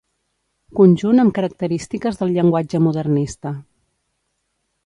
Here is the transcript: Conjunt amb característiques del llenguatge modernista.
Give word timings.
Conjunt 0.79 1.23
amb 1.25 1.35
característiques 1.35 2.19
del 2.21 2.35
llenguatge 2.39 2.83
modernista. 2.89 3.55